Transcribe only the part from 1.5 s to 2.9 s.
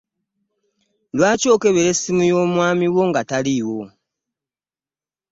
okebera essimu y'omwami